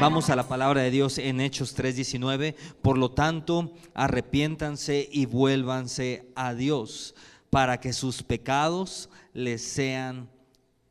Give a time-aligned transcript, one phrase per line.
[0.00, 2.56] Vamos a la palabra de Dios en Hechos 3:19.
[2.80, 7.14] Por lo tanto, arrepiéntanse y vuélvanse a Dios
[7.50, 10.30] para que sus pecados les sean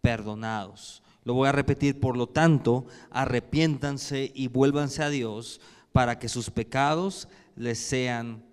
[0.02, 1.02] perdonados.
[1.24, 5.60] Lo voy a repetir, por lo tanto, arrepiéntanse y vuélvanse a Dios
[5.92, 8.44] para que sus pecados les sean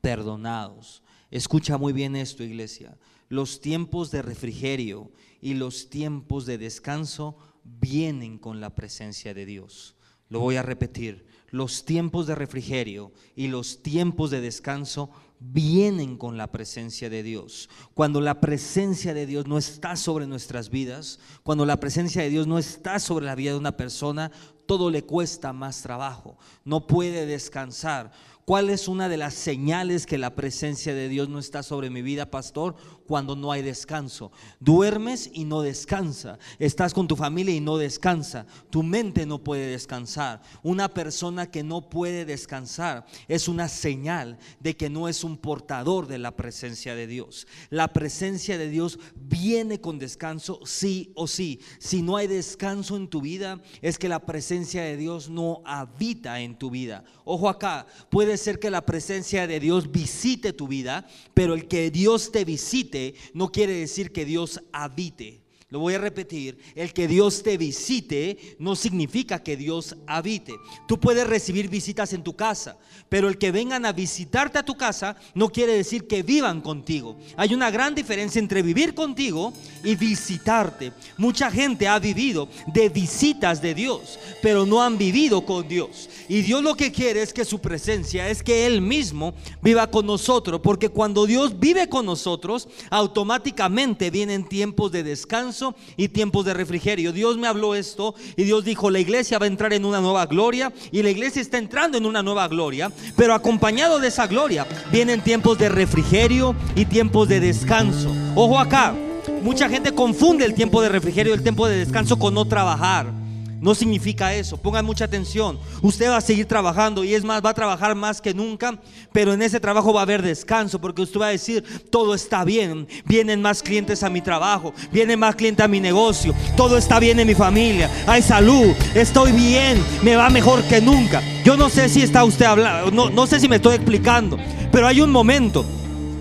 [0.00, 1.02] perdonados.
[1.30, 2.96] Escucha muy bien esto, iglesia.
[3.28, 9.96] Los tiempos de refrigerio y los tiempos de descanso vienen con la presencia de Dios.
[10.28, 11.26] Lo voy a repetir.
[11.50, 15.10] Los tiempos de refrigerio y los tiempos de descanso
[15.40, 17.70] vienen con la presencia de Dios.
[17.94, 22.46] Cuando la presencia de Dios no está sobre nuestras vidas, cuando la presencia de Dios
[22.46, 24.30] no está sobre la vida de una persona,
[24.66, 26.36] todo le cuesta más trabajo.
[26.64, 28.12] No puede descansar.
[28.44, 32.02] ¿Cuál es una de las señales que la presencia de Dios no está sobre mi
[32.02, 32.76] vida, pastor?
[33.08, 34.30] Cuando no hay descanso.
[34.60, 36.38] Duermes y no descansa.
[36.58, 38.46] Estás con tu familia y no descansa.
[38.68, 40.42] Tu mente no puede descansar.
[40.62, 46.06] Una persona que no puede descansar es una señal de que no es un portador
[46.06, 47.46] de la presencia de Dios.
[47.70, 51.60] La presencia de Dios viene con descanso, sí o sí.
[51.78, 56.40] Si no hay descanso en tu vida, es que la presencia de Dios no habita
[56.40, 57.04] en tu vida.
[57.24, 61.90] Ojo acá, puede ser que la presencia de Dios visite tu vida, pero el que
[61.90, 62.97] Dios te visite
[63.34, 65.40] no quiere decir que Dios habite.
[65.70, 70.54] Lo voy a repetir, el que Dios te visite no significa que Dios habite.
[70.86, 72.78] Tú puedes recibir visitas en tu casa,
[73.10, 77.18] pero el que vengan a visitarte a tu casa no quiere decir que vivan contigo.
[77.36, 79.52] Hay una gran diferencia entre vivir contigo
[79.84, 80.94] y visitarte.
[81.18, 86.08] Mucha gente ha vivido de visitas de Dios, pero no han vivido con Dios.
[86.30, 90.06] Y Dios lo que quiere es que su presencia, es que Él mismo viva con
[90.06, 95.57] nosotros, porque cuando Dios vive con nosotros, automáticamente vienen tiempos de descanso
[95.96, 97.12] y tiempos de refrigerio.
[97.12, 100.26] Dios me habló esto y Dios dijo, la iglesia va a entrar en una nueva
[100.26, 104.66] gloria y la iglesia está entrando en una nueva gloria, pero acompañado de esa gloria
[104.92, 108.14] vienen tiempos de refrigerio y tiempos de descanso.
[108.34, 108.94] Ojo acá,
[109.42, 113.17] mucha gente confunde el tiempo de refrigerio y el tiempo de descanso con no trabajar.
[113.60, 114.56] No significa eso.
[114.56, 115.58] Pongan mucha atención.
[115.82, 118.78] Usted va a seguir trabajando y es más, va a trabajar más que nunca,
[119.12, 122.44] pero en ese trabajo va a haber descanso porque usted va a decir, todo está
[122.44, 122.86] bien.
[123.04, 127.18] Vienen más clientes a mi trabajo, vienen más clientes a mi negocio, todo está bien
[127.18, 131.22] en mi familia, hay salud, estoy bien, me va mejor que nunca.
[131.44, 134.38] Yo no sé si está usted hablando, no, no sé si me estoy explicando,
[134.70, 135.64] pero hay un momento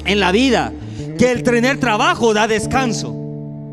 [0.06, 0.74] en la vida
[1.18, 3.17] que el tener trabajo da descanso.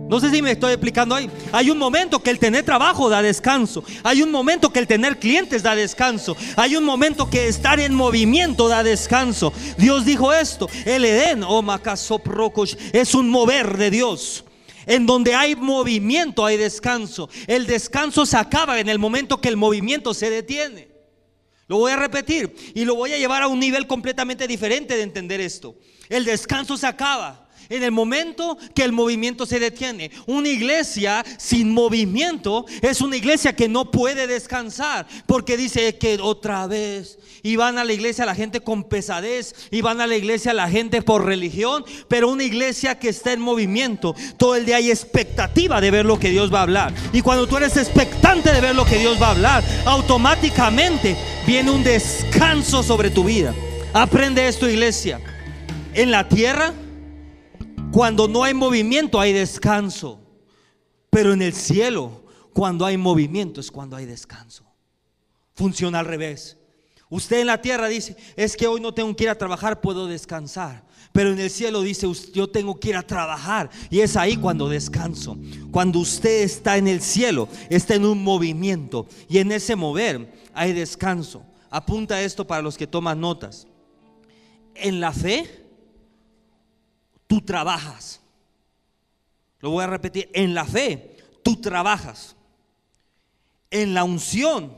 [0.08, 1.30] No sé si me estoy explicando ahí.
[1.50, 3.82] Hay un momento que el tener trabajo da descanso.
[4.02, 6.36] Hay un momento que el tener clientes da descanso.
[6.56, 9.52] Hay un momento que estar en movimiento da descanso.
[9.78, 10.68] Dios dijo esto.
[10.84, 14.44] El Edén, oh Macasoprocos, es un mover de Dios.
[14.86, 17.30] En donde hay movimiento hay descanso.
[17.46, 20.88] El descanso se acaba en el momento que el movimiento se detiene.
[21.66, 25.02] Lo voy a repetir y lo voy a llevar a un nivel completamente diferente de
[25.02, 25.76] entender esto.
[26.10, 30.10] El descanso se acaba en el momento que el movimiento se detiene.
[30.26, 36.66] Una iglesia sin movimiento es una iglesia que no puede descansar porque dice que otra
[36.66, 40.54] vez y van a la iglesia la gente con pesadez y van a la iglesia
[40.54, 44.90] la gente por religión, pero una iglesia que está en movimiento, todo el día hay
[44.90, 46.94] expectativa de ver lo que Dios va a hablar.
[47.12, 51.70] Y cuando tú eres expectante de ver lo que Dios va a hablar, automáticamente viene
[51.70, 53.54] un descanso sobre tu vida.
[53.92, 55.20] Aprende esto, iglesia.
[55.94, 56.72] En la tierra
[57.94, 60.20] cuando no hay movimiento hay descanso.
[61.10, 64.64] Pero en el cielo, cuando hay movimiento es cuando hay descanso.
[65.54, 66.56] Funciona al revés.
[67.08, 70.08] Usted en la tierra dice, es que hoy no tengo que ir a trabajar, puedo
[70.08, 70.84] descansar.
[71.12, 73.70] Pero en el cielo dice, yo tengo que ir a trabajar.
[73.90, 75.38] Y es ahí cuando descanso.
[75.70, 79.06] Cuando usted está en el cielo, está en un movimiento.
[79.28, 81.44] Y en ese mover hay descanso.
[81.70, 83.68] Apunta esto para los que toman notas.
[84.74, 85.63] En la fe
[87.34, 88.20] tú trabajas.
[89.58, 92.36] Lo voy a repetir, en la fe tú trabajas.
[93.70, 94.76] En la unción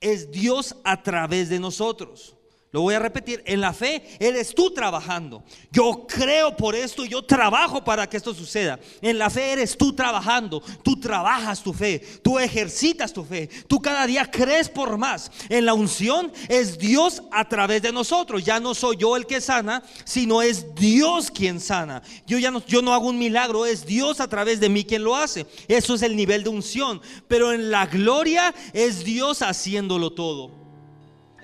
[0.00, 2.33] es Dios a través de nosotros.
[2.74, 5.44] Lo voy a repetir, en la fe eres tú trabajando.
[5.70, 8.80] Yo creo por esto, yo trabajo para que esto suceda.
[9.00, 13.80] En la fe eres tú trabajando, tú trabajas tu fe, tú ejercitas tu fe, tú
[13.80, 15.30] cada día crees por más.
[15.48, 18.42] En la unción es Dios a través de nosotros.
[18.42, 22.02] Ya no soy yo el que sana, sino es Dios quien sana.
[22.26, 25.04] Yo ya no, yo no hago un milagro, es Dios a través de mí quien
[25.04, 25.46] lo hace.
[25.68, 27.00] Eso es el nivel de unción.
[27.28, 30.63] Pero en la gloria es Dios haciéndolo todo.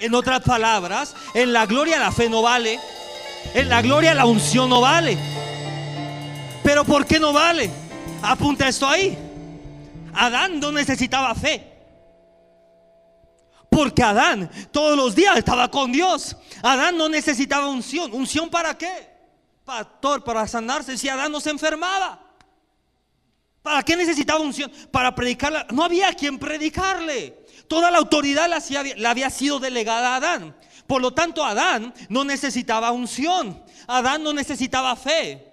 [0.01, 2.81] En otras palabras, en la gloria la fe no vale.
[3.55, 5.19] En la gloria la unción no vale.
[6.65, 7.71] Pero ¿por qué no vale?
[8.23, 9.17] Apunta esto ahí.
[10.15, 11.67] Adán no necesitaba fe.
[13.69, 16.37] Porque Adán todos los días estaba con Dios.
[16.63, 18.13] Adán no necesitaba unción.
[18.13, 19.11] ¿Unción para qué?
[19.65, 22.21] Pastor, para sanarse si Adán no se enfermaba.
[23.63, 24.73] ¿Para qué necesitaba unción?
[24.91, 25.67] Para predicarla.
[25.71, 27.40] No había quien predicarle.
[27.71, 30.57] Toda la autoridad la, había sido delegada a Adán.
[30.89, 33.63] Por lo tanto, Adán no necesitaba unción.
[33.87, 35.47] Adán no necesitaba fe.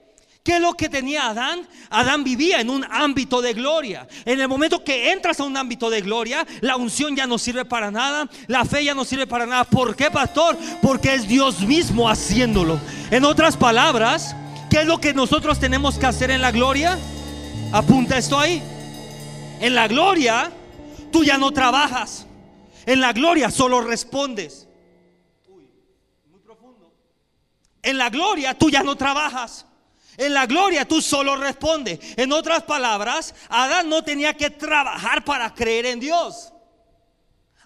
[0.43, 1.67] ¿Qué es lo que tenía Adán?
[1.91, 4.07] Adán vivía en un ámbito de gloria.
[4.25, 7.65] En el momento que entras a un ámbito de gloria, la unción ya no sirve
[7.65, 9.65] para nada, la fe ya no sirve para nada.
[9.65, 10.57] ¿Por qué, pastor?
[10.81, 12.79] Porque es Dios mismo haciéndolo.
[13.11, 14.35] En otras palabras,
[14.71, 16.97] ¿qué es lo que nosotros tenemos que hacer en la gloria?
[17.71, 18.63] Apunta esto ahí.
[19.59, 20.51] En la gloria,
[21.11, 22.25] tú ya no trabajas.
[22.85, 24.67] En la gloria solo respondes.
[25.47, 26.93] muy profundo.
[27.81, 29.65] En la gloria tú ya no trabajas.
[30.17, 31.99] En la gloria tú solo respondes.
[32.17, 36.53] En otras palabras, Adán no tenía que trabajar para creer en Dios.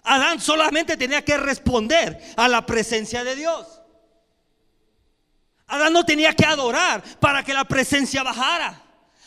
[0.02, 3.80] Adán solamente tenía que responder a la presencia de Dios.
[5.68, 8.81] Adán no tenía que adorar para que la presencia bajara.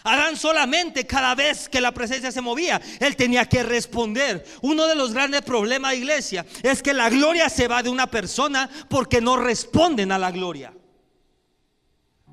[0.05, 4.45] Adán solamente cada vez que la presencia se movía, él tenía que responder.
[4.61, 8.05] Uno de los grandes problemas de iglesia es que la gloria se va de una
[8.05, 10.71] persona porque no responden a la gloria.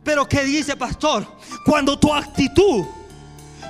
[0.05, 1.27] Pero ¿qué dice pastor?
[1.65, 2.85] Cuando tu actitud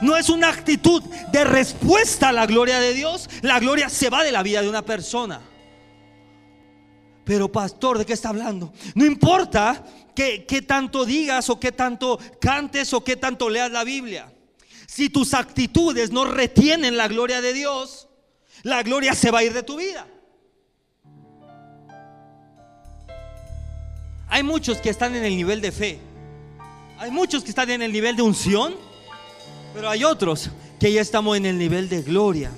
[0.00, 1.00] no es una actitud
[1.31, 4.69] de respuesta a la gloria de Dios, la gloria se va de la vida de
[4.69, 5.40] una persona.
[7.24, 8.72] Pero pastor, ¿de qué está hablando?
[8.94, 9.84] No importa
[10.14, 14.32] que, tanto digas o que tanto cantes o que tanto leas la Biblia.
[14.86, 18.08] Si tus actitudes no retienen la gloria de Dios,
[18.62, 20.06] la gloria se va a ir de tu vida.
[24.28, 26.12] Hay muchos que están en el nivel de fe
[27.02, 28.76] hay muchos que están en el nivel de unción,
[29.75, 32.52] pero hay otros que ya estamos en el nivel de gloria.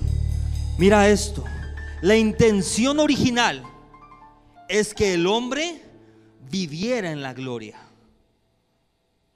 [0.77, 1.43] Mira esto,
[2.03, 3.63] la intención original
[4.67, 5.81] es que el hombre
[6.49, 7.79] viviera en la gloria.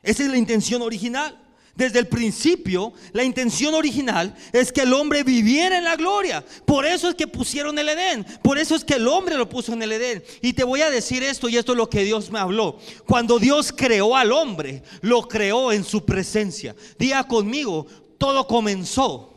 [0.02, 1.46] Esa es la intención original.
[1.76, 6.44] Desde el principio, la intención original es que el hombre viviera en la gloria.
[6.66, 8.26] Por eso es que pusieron el Edén.
[8.44, 10.22] Por eso es que el hombre lo puso en el Edén.
[10.42, 12.80] Y te voy a decir esto, y esto es lo que Dios me habló.
[13.06, 16.76] Cuando Dios creó al hombre, lo creó en su presencia.
[16.98, 17.86] Diga conmigo,
[18.18, 19.34] todo comenzó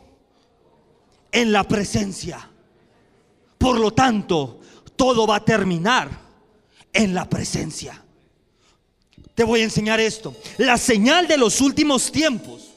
[1.31, 2.49] en la presencia.
[3.57, 4.59] Por lo tanto,
[5.03, 6.07] todo va a terminar
[6.93, 8.01] en la presencia.
[9.35, 10.33] Te voy a enseñar esto.
[10.57, 12.69] La señal de los últimos tiempos.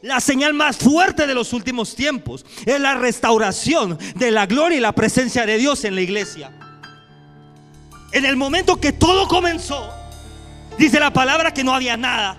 [0.00, 4.80] La señal más fuerte de los últimos tiempos es la restauración de la gloria y
[4.80, 6.50] la presencia de Dios en la iglesia.
[8.12, 9.92] En el momento que todo comenzó,
[10.78, 12.38] dice la palabra que no había nada,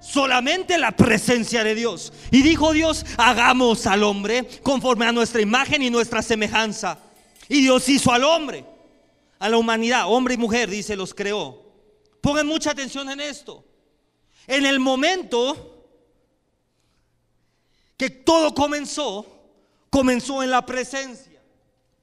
[0.00, 2.12] solamente la presencia de Dios.
[2.32, 7.05] Y dijo Dios, hagamos al hombre conforme a nuestra imagen y nuestra semejanza.
[7.48, 8.64] Y Dios hizo al hombre,
[9.38, 11.62] a la humanidad, hombre y mujer, dice, los creó.
[12.20, 13.64] Pongan mucha atención en esto.
[14.46, 15.76] En el momento
[17.96, 19.26] que todo comenzó,
[19.90, 21.40] comenzó en la presencia.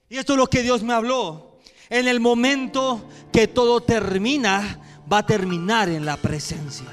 [0.10, 1.60] Y esto es lo que Dios me habló.
[1.90, 4.80] En el momento que todo termina,
[5.12, 6.88] va a terminar en la presencia.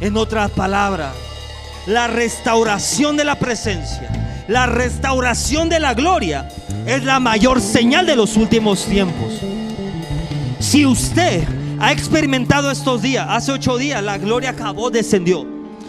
[0.00, 1.14] En otras palabras,
[1.86, 6.48] la restauración de la presencia, la restauración de la gloria
[6.86, 9.34] es la mayor señal de los últimos tiempos.
[10.58, 11.44] Si usted
[11.78, 15.46] ha experimentado estos días, hace ocho días la gloria acabó, descendió.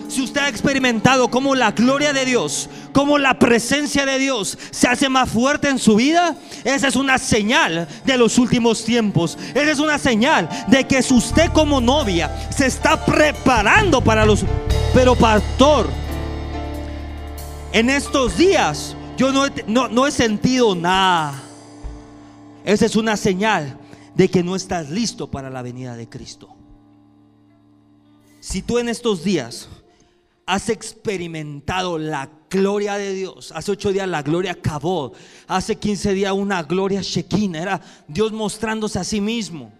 [0.09, 4.87] Si usted ha experimentado cómo la gloria de Dios, cómo la presencia de Dios se
[4.87, 9.37] hace más fuerte en su vida, esa es una señal de los últimos tiempos.
[9.53, 14.43] Esa es una señal de que usted como novia se está preparando para los...
[14.93, 15.87] Pero pastor,
[17.73, 21.43] en estos días yo no no, no he sentido nada.
[22.63, 23.77] Esa es una señal
[24.15, 26.55] de que no estás listo para la venida de Cristo.
[28.39, 29.69] Si tú en estos días
[30.45, 35.13] has experimentado la gloria de Dios, hace ocho días la gloria acabó,
[35.47, 39.71] hace quince días una gloria shekinah, era Dios mostrándose a sí mismo.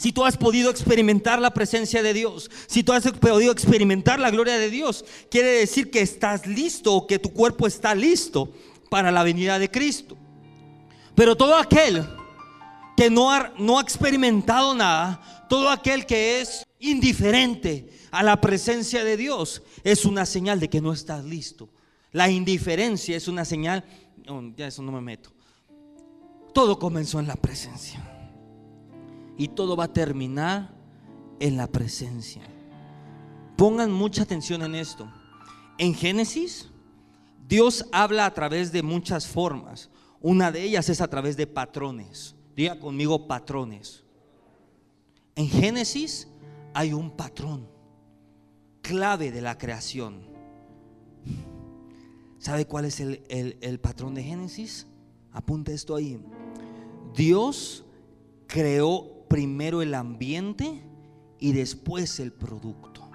[0.00, 4.30] Si tú has podido experimentar la presencia de Dios, si tú has podido experimentar la
[4.30, 8.50] gloria de Dios, quiere decir que estás listo o que tu cuerpo está listo
[8.88, 10.16] para la venida de Cristo.
[11.14, 12.08] Pero todo aquel
[12.96, 13.52] que no ha,
[13.82, 20.60] experimentado nada, todo aquel que es indiferente a la presencia de Dios, es una señal
[20.60, 21.68] de que no estás listo.
[22.12, 23.84] La indiferencia es una señal,
[24.56, 25.30] ya eso no me meto.
[26.54, 28.09] Todo comenzó en la presencia.
[29.40, 30.70] Y todo va a terminar
[31.38, 32.42] en la presencia.
[33.56, 35.10] Pongan mucha atención en esto.
[35.78, 36.68] En Génesis,
[37.48, 39.88] Dios habla a través de muchas formas.
[40.20, 42.36] Una de ellas es a través de patrones.
[42.54, 44.04] Diga conmigo patrones.
[45.36, 46.28] En Génesis
[46.74, 47.66] hay un patrón
[48.82, 50.20] clave de la creación.
[52.36, 54.86] ¿Sabe cuál es el, el patrón de Génesis?
[55.32, 56.22] Apunta esto ahí.
[57.14, 57.86] Dios
[58.46, 60.82] creó primero el ambiente
[61.38, 63.08] y después el producto.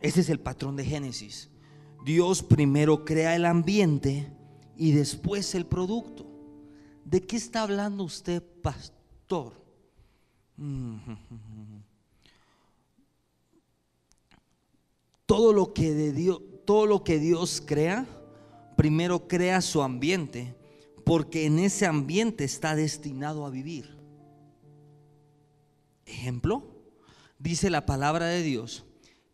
[0.00, 1.50] Ese es el patrón de Génesis.
[2.04, 4.32] Dios primero crea el ambiente
[4.76, 6.26] y después el producto.
[7.04, 9.52] ¿De qué está hablando usted, pastor?
[15.26, 18.06] Todo lo que de Dios, todo lo que Dios crea,
[18.76, 20.56] primero crea su ambiente,
[21.04, 23.97] porque en ese ambiente está destinado a vivir.
[26.08, 26.66] Ejemplo,
[27.38, 28.84] dice la palabra de Dios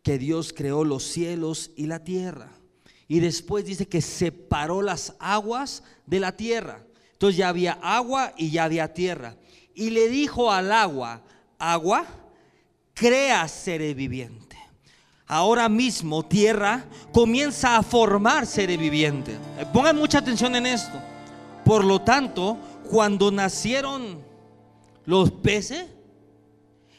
[0.03, 2.51] que Dios creó los cielos y la tierra.
[3.07, 6.83] Y después dice que separó las aguas de la tierra.
[7.13, 9.35] Entonces ya había agua y ya había tierra.
[9.73, 11.23] Y le dijo al agua,
[11.57, 12.05] agua,
[12.93, 14.57] crea seres viviente.
[15.25, 19.39] Ahora mismo tierra comienza a formar seres vivientes.
[19.73, 21.01] Pongan mucha atención en esto.
[21.63, 24.23] Por lo tanto, cuando nacieron
[25.05, 25.87] los peces,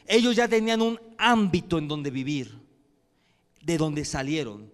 [0.09, 2.59] ellos ya tenían un ámbito en donde vivir
[3.63, 4.73] de donde salieron.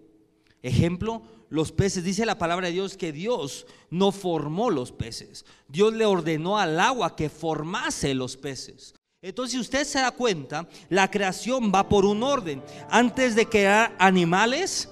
[0.61, 5.45] Ejemplo, los peces, dice la palabra de Dios que Dios no formó los peces.
[5.67, 8.93] Dios le ordenó al agua que formase los peces.
[9.21, 12.61] Entonces, si usted se da cuenta, la creación va por un orden.
[12.89, 14.89] Antes de crear animales,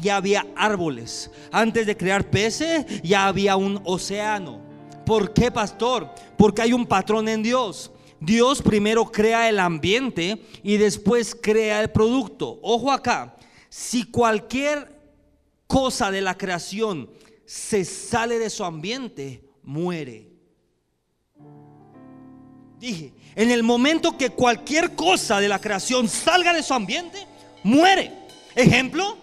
[0.00, 1.30] ya había árboles.
[1.52, 4.60] Antes de crear peces, ya había un océano.
[5.04, 6.10] ¿Por qué, pastor?
[6.38, 7.90] Porque hay un patrón en Dios.
[8.24, 12.58] Dios primero crea el ambiente y después crea el producto.
[12.62, 13.36] Ojo acá,
[13.68, 14.94] si cualquier
[15.66, 17.10] cosa de la creación
[17.44, 20.30] se sale de su ambiente, muere.
[22.78, 27.26] Dije, en el momento que cualquier cosa de la creación salga de su ambiente,
[27.62, 28.12] muere.
[28.54, 29.16] Ejemplo,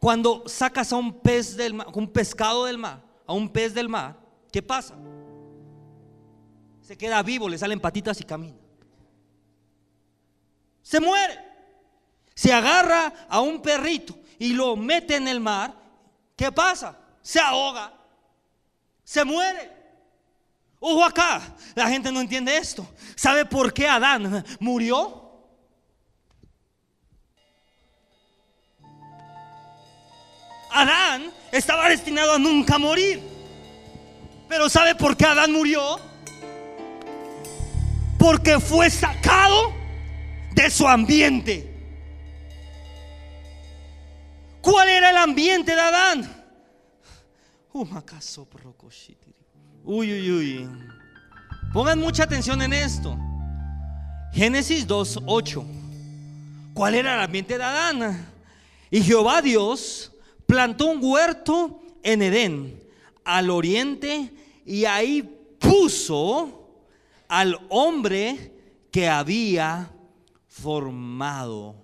[0.00, 3.88] cuando sacas a un pez del mar, un pescado del mar, a un pez del
[3.88, 4.16] mar,
[4.52, 4.94] ¿qué pasa?
[6.86, 8.58] Se queda vivo, le salen patitas y camina.
[10.82, 11.46] Se muere
[12.36, 15.74] se agarra a un perrito y lo mete en el mar,
[16.36, 16.96] ¿qué pasa?
[17.22, 17.92] Se ahoga,
[19.02, 19.74] se muere.
[20.78, 21.40] Ojo acá,
[21.74, 22.86] la gente no entiende esto.
[23.16, 25.24] ¿Sabe por qué Adán murió?
[30.70, 33.22] Adán estaba destinado a nunca morir.
[34.46, 35.98] Pero ¿sabe por qué Adán murió?
[38.18, 39.72] Porque fue sacado
[40.54, 41.72] de su ambiente.
[44.60, 46.44] ¿Cuál era el ambiente de Adán?
[49.84, 50.68] Uy, uy, uy.
[51.72, 53.16] Pongan mucha atención en esto.
[54.32, 55.64] Génesis 2.8.
[56.74, 58.26] ¿Cuál era el ambiente de Adán?
[58.90, 60.12] Y Jehová Dios
[60.46, 62.82] plantó un huerto en Edén,
[63.24, 64.32] al oriente,
[64.64, 65.22] y ahí
[65.58, 66.65] puso
[67.28, 68.52] al hombre
[68.90, 69.92] que había
[70.46, 71.76] formado.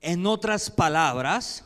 [0.00, 1.64] En otras palabras,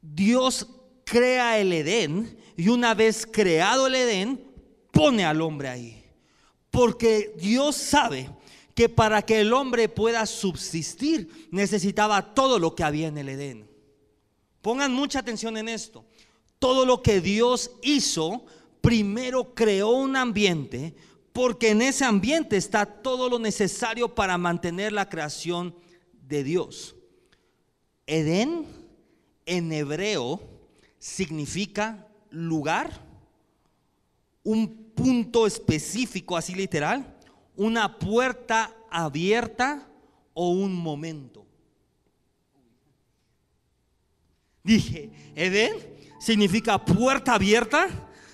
[0.00, 0.66] Dios
[1.04, 4.44] crea el Edén y una vez creado el Edén,
[4.90, 6.04] pone al hombre ahí.
[6.70, 8.30] Porque Dios sabe
[8.74, 13.68] que para que el hombre pueda subsistir necesitaba todo lo que había en el Edén.
[14.60, 16.04] Pongan mucha atención en esto.
[16.58, 18.46] Todo lo que Dios hizo,
[18.80, 20.94] primero creó un ambiente,
[21.34, 25.74] porque en ese ambiente está todo lo necesario para mantener la creación
[26.28, 26.94] de Dios.
[28.06, 28.64] Edén
[29.44, 30.40] en hebreo
[31.00, 33.04] significa lugar,
[34.44, 37.18] un punto específico, así literal,
[37.56, 39.88] una puerta abierta
[40.34, 41.44] o un momento.
[44.62, 45.74] Dije, Edén
[46.20, 47.88] significa puerta abierta,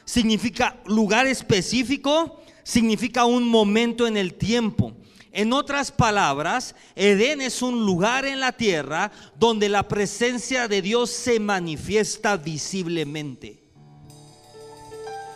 [0.04, 4.95] significa lugar específico, significa un momento en el tiempo.
[5.33, 11.11] En otras palabras, Edén es un lugar en la tierra donde la presencia de Dios
[11.11, 13.61] se manifiesta visiblemente.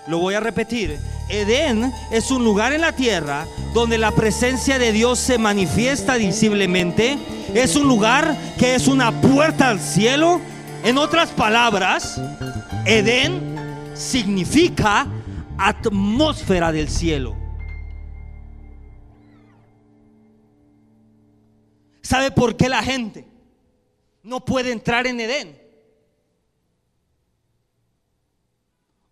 [0.07, 0.99] Lo voy a repetir.
[1.31, 7.17] Edén es un lugar en la tierra donde la presencia de Dios se manifiesta visiblemente.
[7.55, 10.41] Es un lugar que es una puerta al cielo.
[10.83, 12.21] En otras palabras,
[12.85, 13.41] Edén
[13.95, 15.07] significa
[15.59, 17.37] atmósfera del cielo.
[22.03, 23.27] ¿Sabe por qué la gente
[24.23, 25.61] no puede entrar en Edén?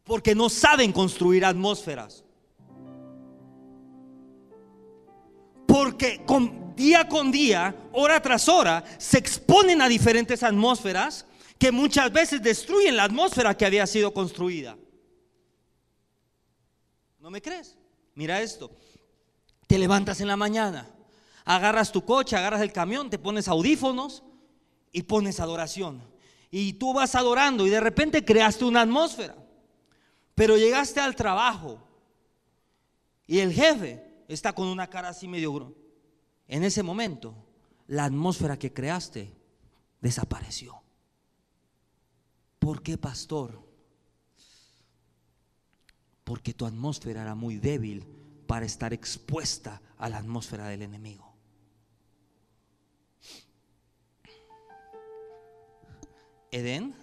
[0.04, 2.25] Porque no saben construir atmósferas.
[5.66, 6.22] Porque
[6.76, 11.25] día con día, hora tras hora, se exponen a diferentes atmósferas
[11.58, 14.76] que muchas veces destruyen la atmósfera que había sido construida.
[17.23, 17.79] ¿No me crees?
[18.17, 18.69] Mira esto.
[19.69, 20.91] Te levantas en la mañana,
[21.45, 24.25] agarras tu coche, agarras el camión, te pones audífonos
[24.91, 26.02] y pones adoración.
[26.50, 29.37] Y tú vas adorando y de repente creaste una atmósfera.
[30.35, 31.79] Pero llegaste al trabajo
[33.29, 35.76] y el jefe está con una cara así medio...
[36.49, 37.35] En ese momento,
[37.87, 39.33] la atmósfera que creaste
[40.00, 40.83] desapareció.
[42.59, 43.72] ¿Por qué, pastor?
[46.25, 48.07] Porque tu atmósfera era muy débil
[48.47, 51.33] para estar expuesta a la atmósfera del enemigo.
[56.50, 56.95] Edén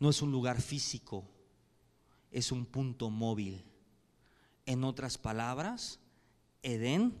[0.00, 1.24] no es un lugar físico,
[2.32, 3.64] es un punto móvil.
[4.66, 6.00] En otras palabras,
[6.62, 7.16] Edén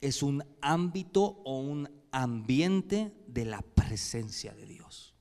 [0.00, 5.14] es un ámbito o un ambiente de la presencia de Dios.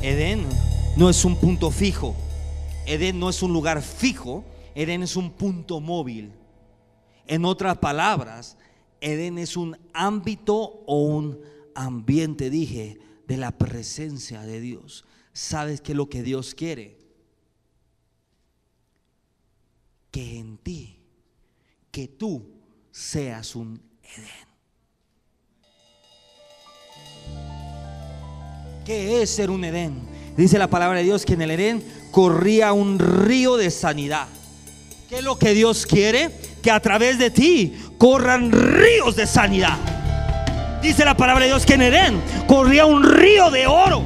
[0.00, 0.48] Edén
[0.96, 2.14] no es un punto fijo,
[2.86, 4.44] Edén no es un lugar fijo,
[4.74, 6.32] Edén es un punto móvil.
[7.26, 8.58] En otras palabras,
[9.00, 10.54] Edén es un ámbito
[10.86, 11.40] o un
[11.74, 15.04] ambiente, dije, de la presencia de Dios.
[15.32, 16.98] ¿Sabes qué es lo que Dios quiere?
[20.10, 21.00] Que en ti,
[21.90, 22.50] que tú
[22.90, 24.52] seas un Edén.
[28.84, 30.11] ¿Qué es ser un Edén?
[30.36, 34.28] Dice la palabra de Dios que en el Edén corría un río de sanidad.
[35.08, 36.30] ¿Qué es lo que Dios quiere?
[36.62, 39.78] Que a través de ti corran ríos de sanidad.
[40.82, 44.02] Dice la palabra de Dios que en Edén corría un río de oro.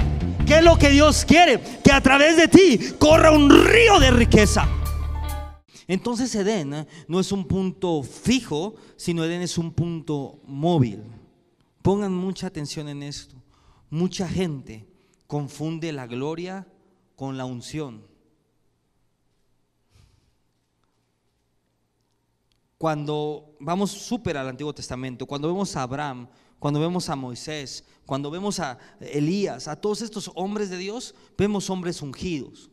[0.46, 1.60] ¿Qué es lo que Dios quiere?
[1.82, 4.68] Que a través de ti corra un río de riqueza.
[5.88, 6.86] Entonces Edén ¿eh?
[7.06, 11.02] no es un punto fijo, sino Edén es un punto móvil.
[11.82, 13.36] Pongan mucha atención en esto.
[13.90, 14.85] Mucha gente
[15.26, 16.66] confunde la gloria
[17.16, 18.06] con la unción.
[22.78, 28.30] Cuando vamos súper al Antiguo Testamento, cuando vemos a Abraham, cuando vemos a Moisés, cuando
[28.30, 32.70] vemos a Elías, a todos estos hombres de Dios, vemos hombres ungidos.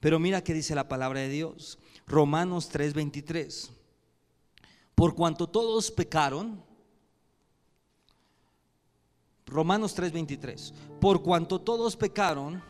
[0.00, 1.78] Pero mira qué dice la palabra de Dios.
[2.06, 3.70] Romanos 3:23.
[4.94, 6.64] Por cuanto todos pecaron,
[9.46, 10.74] Romanos 3:23.
[11.00, 12.62] Por cuanto todos pecaron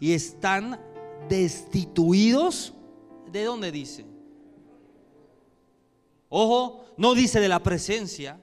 [0.00, 0.80] y están
[1.28, 2.72] destituidos,
[3.30, 4.06] ¿de dónde dice?
[6.28, 8.40] Ojo, no dice de la presencia,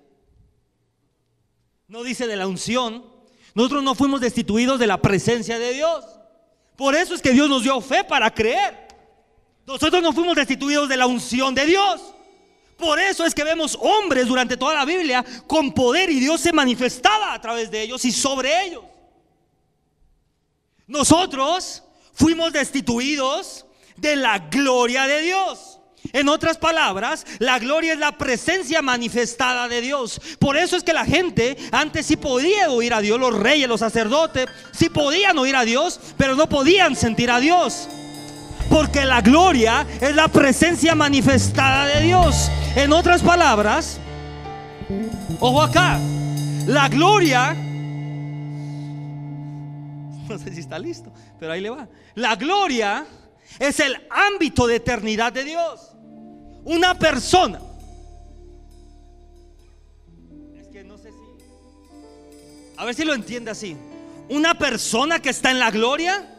[1.88, 3.12] no dice de la unción.
[3.56, 6.06] Nosotros no fuimos destituidos de la presencia de Dios.
[6.76, 8.88] Por eso es que Dios nos dio fe para creer.
[9.66, 12.13] Nosotros no fuimos destituidos de la unción de Dios.
[12.78, 16.52] Por eso es que vemos hombres durante toda la Biblia con poder y Dios se
[16.52, 18.84] manifestaba a través de ellos y sobre ellos.
[20.88, 21.84] Nosotros
[22.14, 23.66] fuimos destituidos
[23.98, 25.80] de la gloria de Dios.
[26.12, 30.20] En otras palabras, la gloria es la presencia manifestada de Dios.
[30.38, 33.80] Por eso es que la gente antes sí podía oír a Dios, los reyes, los
[33.80, 37.88] sacerdotes, sí podían oír a Dios, pero no podían sentir a Dios.
[38.70, 42.50] Porque la gloria es la presencia manifestada de Dios.
[42.76, 44.00] En otras palabras,
[45.40, 46.00] ojo acá,
[46.66, 47.54] la gloria,
[50.30, 51.88] no sé si está listo, pero ahí le va.
[52.16, 53.06] La gloria
[53.60, 55.92] es el ámbito de eternidad de Dios.
[56.66, 57.60] Una persona.
[60.58, 61.18] Es que no sé si...
[62.78, 63.78] A ver si lo entiende así.
[64.30, 66.33] Una persona que está en la gloria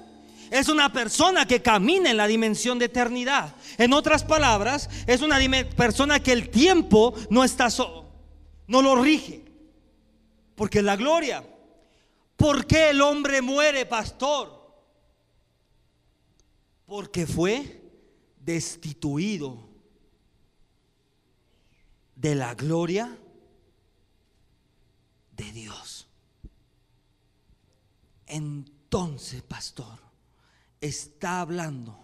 [0.54, 3.56] es una persona que camina en la dimensión de eternidad.
[3.76, 5.36] En otras palabras, es una
[5.76, 8.04] persona que el tiempo no está solo,
[8.68, 9.44] no lo rige.
[10.54, 11.44] Porque es la gloria.
[12.36, 14.72] ¿Por qué el hombre muere, pastor?
[16.86, 17.82] Porque fue
[18.38, 19.58] destituido
[22.14, 23.18] de la gloria
[25.32, 26.06] de Dios.
[28.28, 30.03] Entonces, pastor,
[30.84, 31.98] está hablando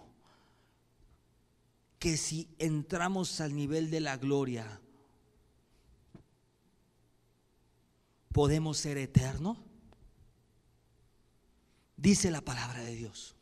[1.99, 4.81] que si entramos al nivel de la gloria,
[8.33, 9.59] podemos ser eternos.
[11.99, 13.37] Dice la palabra de Dios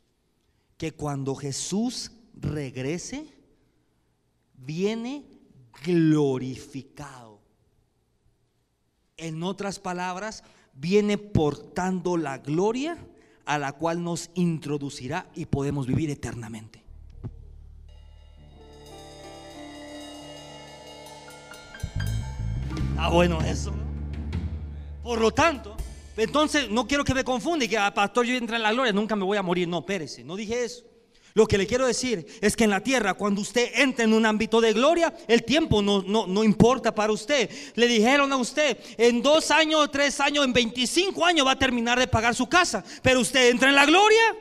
[0.77, 3.33] que cuando Jesús regrese,
[4.55, 5.25] viene
[5.85, 7.39] glorificado.
[9.15, 12.97] En otras palabras, viene portando la gloria
[13.49, 16.83] a la cual nos introducirá y podemos vivir eternamente.
[22.95, 23.73] Ah, bueno eso.
[25.01, 25.75] Por lo tanto,
[26.15, 28.93] entonces no quiero que me confunda y que, ah, pastor, yo entre en la gloria,
[28.93, 29.67] nunca me voy a morir.
[29.67, 30.83] No, espérese, no dije eso.
[31.39, 34.25] Lo que le quiero decir es que en la tierra, cuando usted entra en un
[34.25, 37.49] ámbito de gloria, el tiempo no, no, importa para usted.
[37.75, 41.97] Le dijeron a usted, en dos años, tres años, en 25 años va a terminar
[41.97, 42.83] de pagar su casa.
[43.01, 44.35] Pero usted entra en la gloria.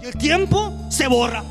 [0.00, 1.42] Y el tiempo se borra.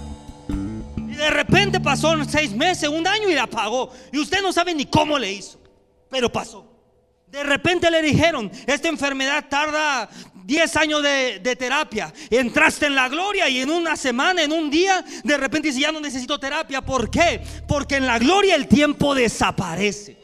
[0.48, 3.92] Y de repente pasó seis meses, un año y la pagó.
[4.13, 5.60] Y usted no sabe ni cómo le hizo.
[6.10, 6.69] Pero pasó.
[7.32, 10.10] De repente le dijeron, esta enfermedad tarda
[10.46, 12.12] 10 años de, terapia.
[12.32, 15.92] Entraste en la gloria y en una semana, en un día, de repente dice, ya
[15.92, 16.82] no necesito terapia.
[16.82, 17.39] ¿Por qué?
[17.68, 20.18] Porque en la gloria el tiempo desaparece.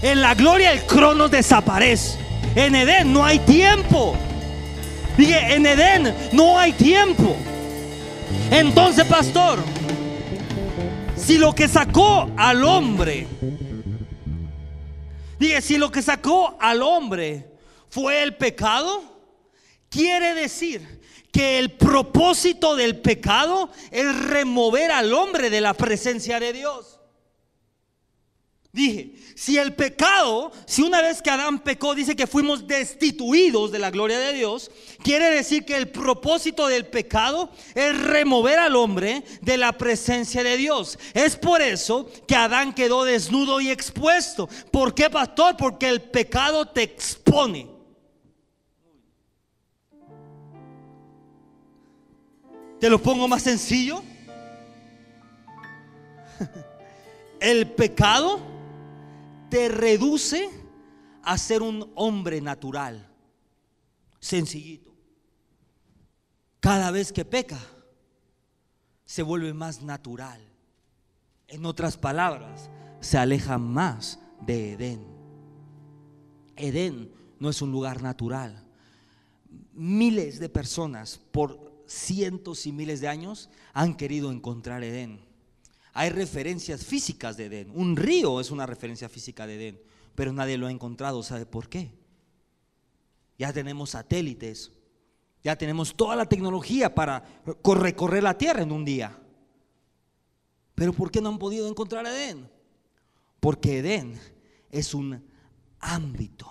[0.00, 2.18] En la gloria el crono desaparece.
[2.54, 4.16] En Edén no hay tiempo.
[5.18, 7.36] Dije, en Edén no hay tiempo.
[8.50, 9.58] Entonces, pastor,
[11.16, 13.26] si lo que sacó al hombre
[15.38, 17.50] Dije, si lo que sacó al hombre
[17.88, 19.02] fue el pecado,
[19.88, 21.00] quiere decir
[21.32, 26.93] que el propósito del pecado es remover al hombre de la presencia de Dios.
[28.74, 33.78] Dije, si el pecado, si una vez que Adán pecó dice que fuimos destituidos de
[33.78, 34.68] la gloria de Dios,
[35.00, 40.56] quiere decir que el propósito del pecado es remover al hombre de la presencia de
[40.56, 40.98] Dios.
[41.14, 44.48] Es por eso que Adán quedó desnudo y expuesto.
[44.72, 45.56] ¿Por qué, pastor?
[45.56, 47.68] Porque el pecado te expone.
[52.80, 54.02] ¿Te lo pongo más sencillo?
[57.40, 58.53] El pecado
[59.54, 60.50] te reduce
[61.22, 63.08] a ser un hombre natural,
[64.18, 64.92] sencillito.
[66.58, 67.60] Cada vez que peca,
[69.04, 70.40] se vuelve más natural.
[71.46, 75.06] En otras palabras, se aleja más de Edén.
[76.56, 78.66] Edén no es un lugar natural.
[79.72, 85.20] Miles de personas por cientos y miles de años han querido encontrar Edén
[85.94, 87.70] hay referencias físicas de Edén.
[87.72, 89.80] Un río es una referencia física de Edén,
[90.16, 91.22] pero nadie lo ha encontrado.
[91.22, 91.92] ¿Sabe por qué?
[93.38, 94.72] Ya tenemos satélites,
[95.42, 97.24] ya tenemos toda la tecnología para
[97.64, 99.16] recorrer la tierra en un día.
[100.74, 102.50] Pero ¿por qué no han podido encontrar Edén?
[103.38, 104.18] Porque Edén
[104.70, 105.24] es un
[105.78, 106.50] ámbito.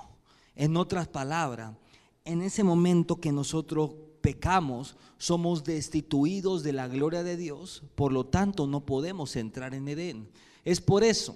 [0.55, 1.75] En otras palabras,
[2.23, 3.91] en ese momento que nosotros
[4.23, 9.85] pecamos, somos destituidos de la gloria de Dios, por lo tanto no podemos entrar en
[9.89, 10.29] Edén.
[10.63, 11.35] Es por eso,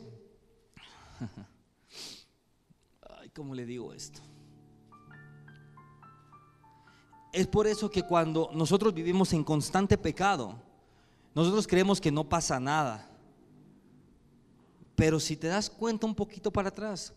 [3.19, 4.21] ay, ¿cómo le digo esto?
[7.33, 10.55] Es por eso que cuando nosotros vivimos en constante pecado,
[11.35, 13.11] nosotros creemos que no pasa nada.
[14.95, 17.13] Pero si te das cuenta un poquito para atrás,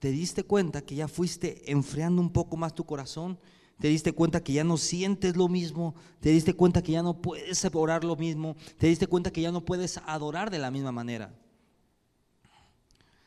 [0.00, 3.38] te diste cuenta que ya fuiste enfriando un poco más tu corazón
[3.78, 7.20] te diste cuenta que ya no sientes lo mismo, te diste cuenta que ya no
[7.20, 10.92] puedes orar lo mismo, te diste cuenta que ya no puedes adorar de la misma
[10.92, 11.34] manera.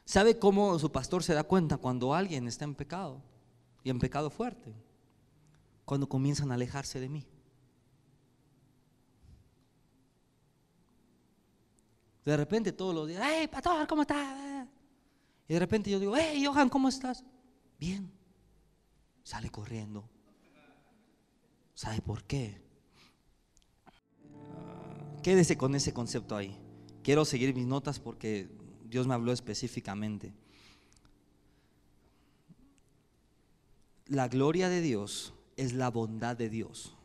[0.05, 3.21] ¿Sabe cómo su pastor se da cuenta cuando alguien está en pecado
[3.83, 4.73] y en pecado fuerte?
[5.83, 7.27] Cuando comienzan a alejarse de mí.
[12.23, 14.67] De repente todos los días, hey, pastor, ¿cómo estás?
[15.47, 17.23] Y de repente yo digo, hey, Johan, ¿cómo estás?
[17.79, 18.11] Bien.
[19.23, 20.09] Sale corriendo.
[21.77, 22.59] ¿Sabe por qué?
[25.21, 26.59] Quédese con ese concepto ahí.
[27.03, 28.49] Quiero seguir mis notas porque
[28.89, 30.33] Dios me habló específicamente.
[34.07, 36.95] La gloria de Dios es la bondad de Dios.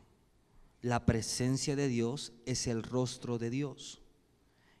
[0.81, 4.01] La presencia de Dios es el rostro de Dios.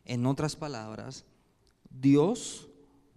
[0.05, 1.23] En otras palabras,
[1.91, 2.67] Dios,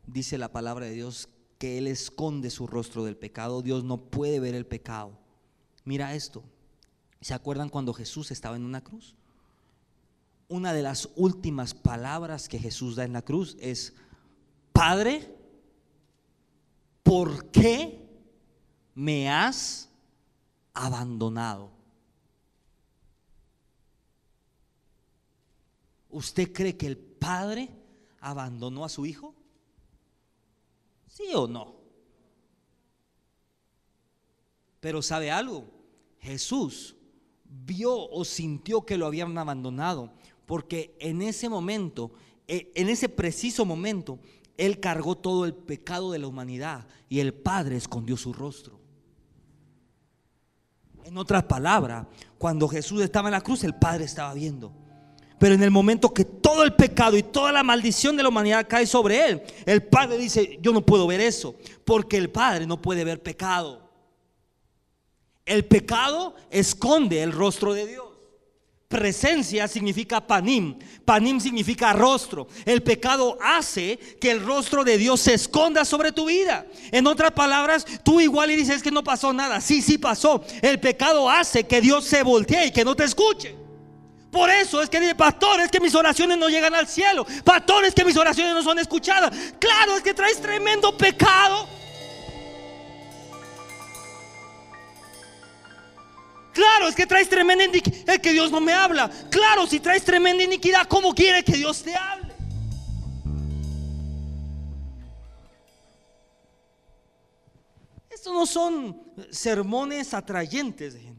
[0.06, 3.62] dice la palabra de Dios, que Él esconde su rostro del pecado.
[3.62, 5.18] Dios no puede ver el pecado.
[5.82, 6.44] Mira esto.
[7.20, 9.14] ¿Se acuerdan cuando Jesús estaba en una cruz?
[10.48, 13.94] Una de las últimas palabras que Jesús da en la cruz es,
[14.72, 15.34] Padre,
[17.02, 18.06] ¿por qué
[18.94, 19.88] me has
[20.72, 21.70] abandonado?
[26.10, 27.70] ¿Usted cree que el Padre
[28.20, 29.34] abandonó a su Hijo?
[31.08, 31.76] ¿Sí o no?
[34.80, 35.70] Pero ¿sabe algo?
[36.20, 36.95] Jesús
[37.48, 40.12] vio o sintió que lo habían abandonado
[40.46, 42.12] porque en ese momento,
[42.46, 44.20] eh, en ese preciso momento,
[44.56, 48.80] Él cargó todo el pecado de la humanidad y el Padre escondió su rostro.
[51.04, 52.06] En otras palabras,
[52.38, 54.72] cuando Jesús estaba en la cruz, el Padre estaba viendo.
[55.38, 58.66] Pero en el momento que todo el pecado y toda la maldición de la humanidad
[58.68, 62.80] cae sobre él, el Padre dice, yo no puedo ver eso, porque el Padre no
[62.80, 63.85] puede ver pecado.
[65.46, 68.06] El pecado esconde el rostro de Dios.
[68.88, 70.78] Presencia significa panim.
[71.04, 72.46] Panim significa rostro.
[72.64, 76.66] El pecado hace que el rostro de Dios se esconda sobre tu vida.
[76.92, 79.60] En otras palabras, tú igual y dices que no pasó nada.
[79.60, 80.44] Sí, sí pasó.
[80.62, 83.56] El pecado hace que Dios se voltee y que no te escuche.
[84.30, 87.26] Por eso es que dice, pastores que mis oraciones no llegan al cielo.
[87.44, 89.32] Pastores que mis oraciones no son escuchadas.
[89.58, 91.75] Claro, es que traes tremendo pecado.
[96.56, 98.14] Claro, es que traes tremenda iniquidad.
[98.14, 99.10] Es que Dios no me habla.
[99.30, 102.32] Claro, si traes tremenda iniquidad, ¿cómo quiere que Dios te hable?
[108.08, 111.15] Estos no son sermones atrayentes gente.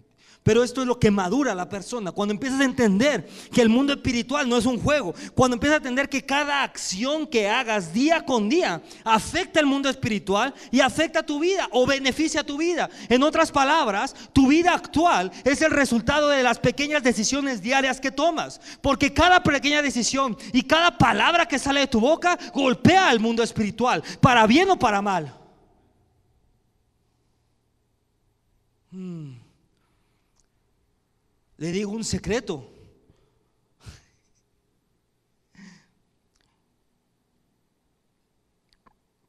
[0.47, 2.13] Pero esto es lo que madura la persona.
[2.13, 5.13] Cuando empiezas a entender que el mundo espiritual no es un juego.
[5.35, 9.89] Cuando empiezas a entender que cada acción que hagas día con día afecta el mundo
[9.89, 12.89] espiritual y afecta tu vida o beneficia tu vida.
[13.09, 18.11] En otras palabras, tu vida actual es el resultado de las pequeñas decisiones diarias que
[18.11, 18.61] tomas.
[18.81, 23.43] Porque cada pequeña decisión y cada palabra que sale de tu boca golpea al mundo
[23.43, 25.33] espiritual, para bien o para mal.
[28.91, 29.36] Hmm.
[31.57, 32.71] Le digo un secreto.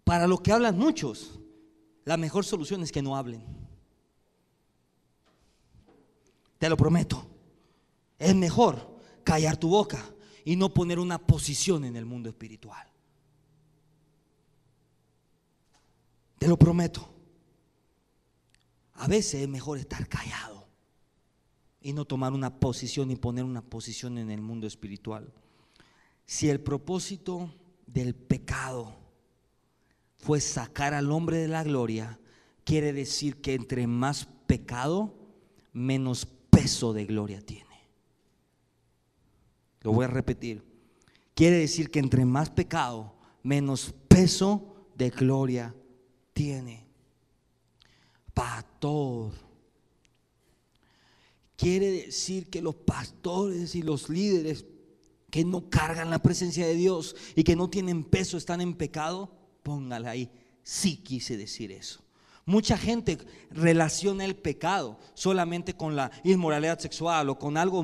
[0.05, 1.38] Para lo que hablan muchos,
[2.05, 3.45] la mejor solución es que no hablen.
[6.59, 7.27] Te lo prometo.
[8.19, 10.03] Es mejor callar tu boca
[10.45, 12.87] y no poner una posición en el mundo espiritual.
[16.38, 17.09] Te lo prometo.
[18.95, 20.67] A veces es mejor estar callado
[21.81, 25.33] y no tomar una posición y poner una posición en el mundo espiritual.
[26.27, 27.55] Si el propósito
[27.87, 28.97] del pecado
[30.17, 32.19] fue sacar al hombre de la gloria,
[32.64, 35.14] quiere decir que entre más pecado,
[35.73, 37.64] menos peso de gloria tiene.
[39.83, 40.64] Lo voy a repetir.
[41.35, 45.75] Quiere decir que entre más pecado, menos peso de gloria
[46.33, 46.87] tiene.
[48.35, 49.33] Pastor
[51.59, 54.64] quiere decir que los pastores y los líderes
[55.29, 59.31] que no cargan la presencia de Dios y que no tienen peso están en pecado,
[59.64, 60.31] póngala ahí.
[60.62, 62.01] Sí quise decir eso.
[62.47, 63.18] Mucha gente
[63.51, 67.83] relaciona el pecado solamente con la inmoralidad sexual o con algo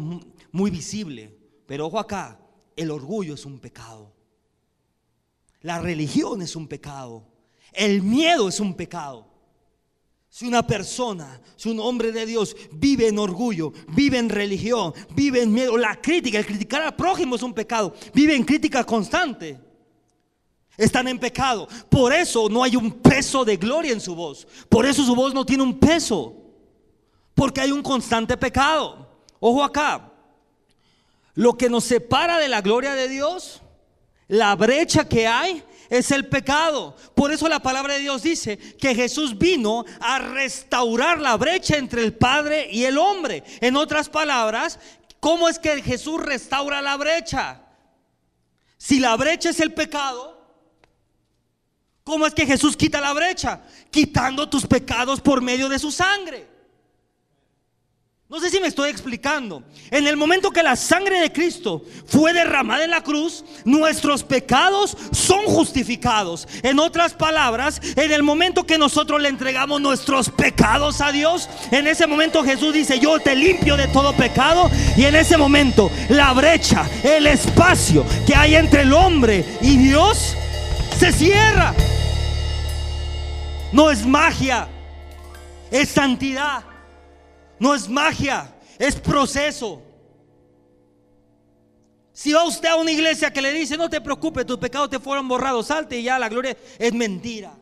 [0.52, 1.36] muy visible.
[1.66, 2.40] Pero ojo acá,
[2.76, 4.14] el orgullo es un pecado.
[5.60, 7.26] La religión es un pecado.
[7.72, 9.33] El miedo es un pecado.
[10.34, 15.40] Si una persona, si un hombre de Dios vive en orgullo, vive en religión, vive
[15.42, 19.60] en miedo, la crítica, el criticar al prójimo es un pecado, vive en crítica constante.
[20.76, 21.68] Están en pecado.
[21.88, 24.44] Por eso no hay un peso de gloria en su voz.
[24.68, 26.34] Por eso su voz no tiene un peso.
[27.32, 29.08] Porque hay un constante pecado.
[29.38, 30.10] Ojo acá.
[31.34, 33.62] Lo que nos separa de la gloria de Dios,
[34.26, 35.62] la brecha que hay,
[35.98, 36.96] es el pecado.
[37.14, 42.02] Por eso la palabra de Dios dice que Jesús vino a restaurar la brecha entre
[42.02, 43.44] el Padre y el hombre.
[43.60, 44.78] En otras palabras,
[45.20, 47.62] ¿cómo es que Jesús restaura la brecha?
[48.76, 50.38] Si la brecha es el pecado,
[52.02, 53.62] ¿cómo es que Jesús quita la brecha?
[53.90, 56.53] Quitando tus pecados por medio de su sangre.
[58.26, 59.62] No sé si me estoy explicando.
[59.90, 64.96] En el momento que la sangre de Cristo fue derramada en la cruz, nuestros pecados
[65.12, 66.48] son justificados.
[66.62, 71.86] En otras palabras, en el momento que nosotros le entregamos nuestros pecados a Dios, en
[71.86, 74.70] ese momento Jesús dice, yo te limpio de todo pecado.
[74.96, 80.34] Y en ese momento la brecha, el espacio que hay entre el hombre y Dios,
[80.98, 81.74] se cierra.
[83.70, 84.66] No es magia,
[85.70, 86.73] es santidad.
[87.58, 89.82] No es magia, es proceso.
[92.12, 94.98] Si va usted a una iglesia que le dice, no te preocupes, tus pecados te
[94.98, 97.52] fueron borrados, salte y ya la gloria es mentira.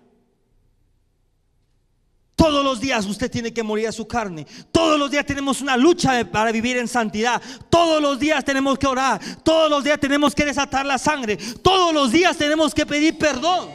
[2.36, 4.46] Todos los días usted tiene que morir a su carne.
[4.72, 7.40] Todos los días tenemos una lucha para vivir en santidad.
[7.70, 9.20] Todos los días tenemos que orar.
[9.44, 11.36] Todos los días tenemos que desatar la sangre.
[11.62, 13.68] Todos los días tenemos que pedir perdón.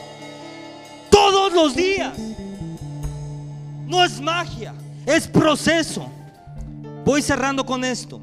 [1.10, 2.14] Todos los días.
[3.88, 4.76] No es magia
[5.08, 6.12] es proceso.
[7.06, 8.22] Voy cerrando con esto.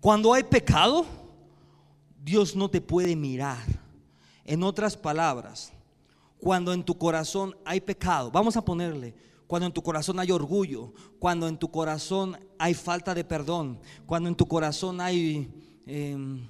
[0.00, 1.06] Cuando hay pecado,
[2.22, 3.64] Dios no te puede mirar.
[4.44, 5.72] En otras palabras,
[6.38, 9.14] cuando en tu corazón hay pecado, vamos a ponerle,
[9.46, 14.28] cuando en tu corazón hay orgullo, cuando en tu corazón hay falta de perdón, cuando
[14.28, 15.50] en tu corazón hay,
[15.86, 16.46] em,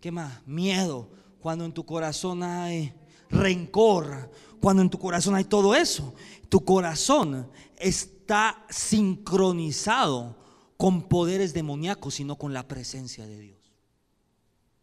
[0.00, 0.44] ¿qué más?
[0.46, 1.08] Miedo,
[1.40, 2.92] cuando en tu corazón hay
[3.28, 4.30] rencor,
[4.64, 6.14] cuando en tu corazón hay todo eso,
[6.48, 10.38] tu corazón está sincronizado
[10.78, 13.58] con poderes demoníacos, sino con la presencia de Dios.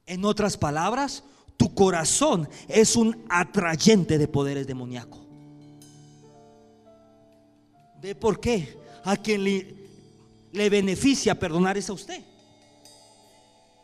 [0.06, 1.24] En otras palabras,
[1.58, 5.20] tu corazón es un atrayente de poderes demoníacos.
[8.04, 8.78] ¿Ve por qué?
[9.04, 9.76] A quien le,
[10.52, 12.24] le beneficia perdonar es a usted.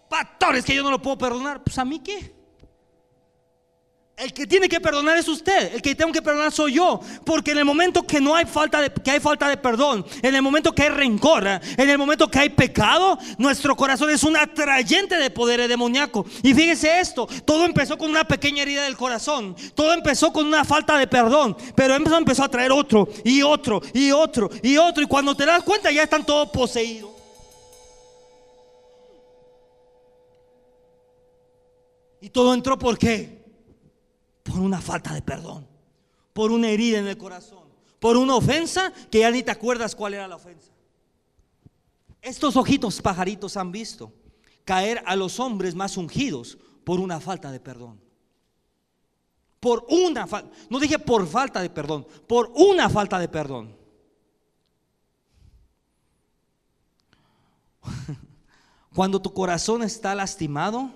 [0.08, 1.64] Pastores que yo no lo puedo perdonar.
[1.64, 2.37] Pues a mí qué.
[4.18, 7.52] El que tiene que perdonar es usted, el que tengo que perdonar soy yo, porque
[7.52, 10.42] en el momento que no hay falta de que hay falta de perdón, en el
[10.42, 15.18] momento que hay rencor, en el momento que hay pecado, nuestro corazón es un atrayente
[15.18, 16.26] de poder demoníaco.
[16.42, 20.66] Y fíjese esto, todo empezó con una pequeña herida del corazón, todo empezó con una
[20.66, 25.04] falta de perdón, pero empezó, empezó a traer otro y otro y otro y otro
[25.04, 27.12] y cuando te das cuenta ya están todos poseídos.
[32.20, 33.37] Y todo entró por qué?
[34.48, 35.68] Por una falta de perdón,
[36.34, 37.68] por una herida en el corazón,
[38.00, 40.72] por una ofensa que ya ni te acuerdas cuál era la ofensa.
[42.22, 44.14] Estos ojitos pajaritos han visto
[44.64, 48.00] caer a los hombres más ungidos por una falta de perdón.
[49.60, 53.76] Por una falta, no dije por falta de perdón, por una falta de perdón.
[58.96, 60.90] Cuando tu corazón está lastimado,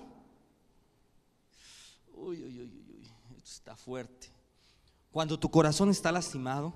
[3.82, 4.28] fuerte.
[5.10, 6.72] Cuando tu corazón está lastimado,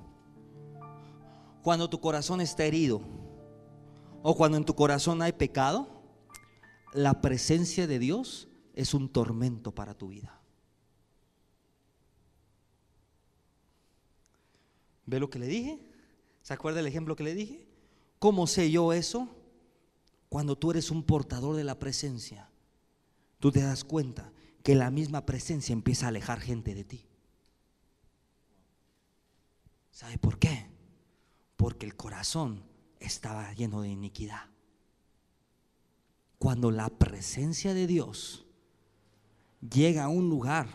[1.63, 3.01] cuando tu corazón está herido,
[4.23, 5.89] o cuando en tu corazón hay pecado,
[6.93, 10.41] la presencia de Dios es un tormento para tu vida.
[15.07, 15.81] ¿Ve lo que le dije?
[16.43, 17.67] ¿Se acuerda el ejemplo que le dije?
[18.19, 19.29] ¿Cómo sé yo eso?
[20.29, 22.51] Cuando tú eres un portador de la presencia,
[23.39, 24.33] tú te das cuenta
[24.67, 27.07] que la misma presencia empieza a alejar gente de ti.
[29.93, 30.67] ¿Sabe por qué?
[31.57, 32.65] Porque el corazón
[32.99, 34.51] estaba lleno de iniquidad.
[36.41, 38.45] Cuando la presencia de Dios
[39.61, 40.67] llega a un lugar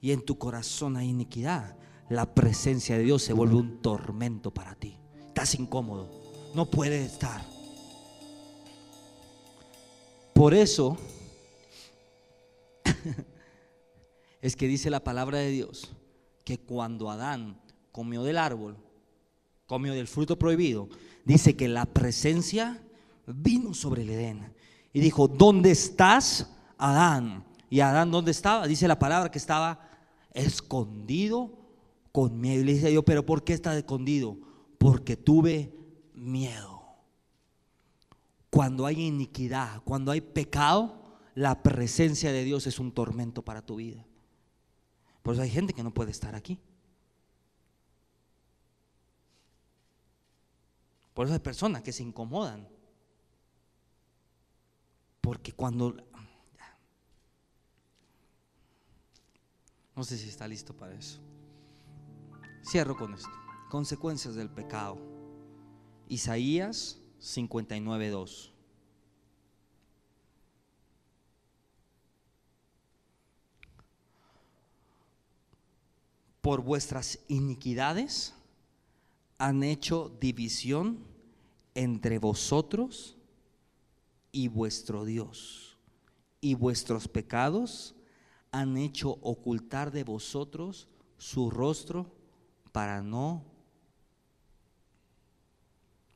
[0.00, 1.76] y en tu corazón hay iniquidad,
[2.08, 4.96] la presencia de Dios se vuelve un tormento para ti.
[5.26, 6.08] Estás incómodo,
[6.54, 7.44] no puedes estar.
[10.32, 10.96] Por eso
[14.44, 15.96] es que dice la palabra de Dios
[16.44, 17.58] que cuando Adán
[17.92, 18.76] comió del árbol,
[19.66, 20.90] comió del fruto prohibido,
[21.24, 22.82] dice que la presencia
[23.26, 24.52] vino sobre el Edén
[24.92, 27.42] y dijo, ¿dónde estás, Adán?
[27.70, 28.66] Y Adán, ¿dónde estaba?
[28.66, 29.80] Dice la palabra que estaba
[30.34, 31.50] escondido
[32.12, 32.60] con miedo.
[32.60, 34.36] Y le dice yo, pero ¿por qué está escondido?
[34.76, 35.74] Porque tuve
[36.12, 36.82] miedo.
[38.50, 43.76] Cuando hay iniquidad, cuando hay pecado, la presencia de Dios es un tormento para tu
[43.76, 44.04] vida.
[45.24, 46.60] Por eso hay gente que no puede estar aquí.
[51.14, 52.68] Por eso hay personas que se incomodan.
[55.22, 55.96] Porque cuando...
[59.96, 61.20] No sé si está listo para eso.
[62.62, 63.30] Cierro con esto.
[63.70, 64.98] Consecuencias del pecado.
[66.06, 68.53] Isaías 59.2.
[76.44, 78.34] por vuestras iniquidades
[79.38, 81.02] han hecho división
[81.74, 83.16] entre vosotros
[84.30, 85.78] y vuestro Dios.
[86.42, 87.94] Y vuestros pecados
[88.52, 92.14] han hecho ocultar de vosotros su rostro
[92.72, 93.42] para no...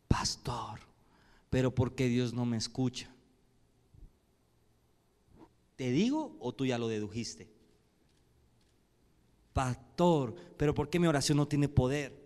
[0.08, 0.80] Pastor,
[1.48, 3.10] pero porque Dios no me escucha?
[5.76, 7.57] ¿Te digo o tú ya lo dedujiste?
[9.58, 12.16] Pastor, pero ¿por qué mi oración no tiene poder?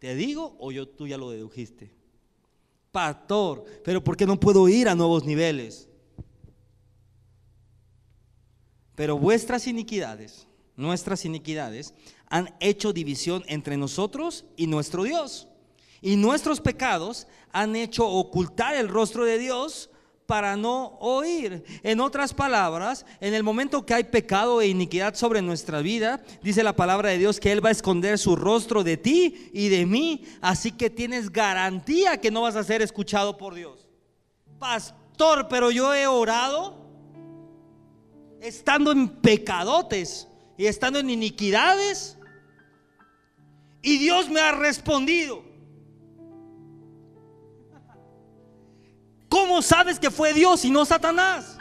[0.00, 1.94] ¿Te digo o yo tú ya lo dedujiste?
[2.90, 5.88] Pastor, pero ¿por qué no puedo ir a nuevos niveles?
[8.96, 11.94] Pero vuestras iniquidades, nuestras iniquidades,
[12.28, 15.46] han hecho división entre nosotros y nuestro Dios.
[16.02, 19.90] Y nuestros pecados han hecho ocultar el rostro de Dios
[20.26, 21.64] para no oír.
[21.82, 26.62] En otras palabras, en el momento que hay pecado e iniquidad sobre nuestra vida, dice
[26.62, 29.86] la palabra de Dios que Él va a esconder su rostro de ti y de
[29.86, 33.86] mí, así que tienes garantía que no vas a ser escuchado por Dios.
[34.58, 35.06] Pastor
[35.48, 36.76] pero yo he orado
[38.40, 42.16] estando en pecadotes y estando en iniquidades.
[43.82, 45.44] Y Dios me ha respondido.
[49.36, 51.58] ¿Cómo sabes que fue Dios y no Satanás?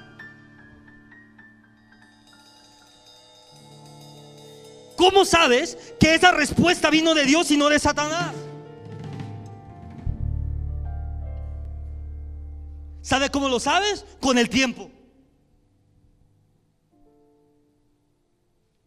[4.95, 8.33] ¿Cómo sabes que esa respuesta vino de Dios y no de Satanás?
[13.01, 14.05] ¿Sabe cómo lo sabes?
[14.21, 14.89] Con el tiempo.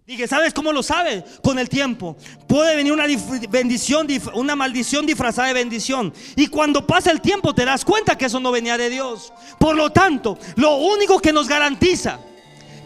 [0.08, 1.22] Dije, ¿sabes cómo lo sabes?
[1.42, 2.16] Con el tiempo.
[2.46, 3.04] Puede venir una
[3.50, 6.14] bendición, una maldición disfrazada de bendición.
[6.34, 9.34] Y cuando pasa el tiempo te das cuenta que eso no venía de Dios.
[9.58, 12.20] Por lo tanto, lo único que nos garantiza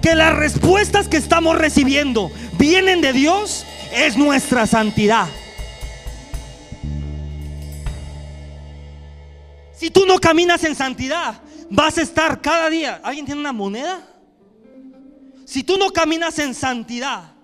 [0.02, 5.28] que las respuestas que estamos recibiendo vienen de Dios es nuestra santidad.
[9.72, 13.00] Si tú no caminas en santidad, vas a estar cada día.
[13.04, 14.11] ¿Alguien tiene una moneda?
[15.52, 17.34] Si tú no caminas en santidad,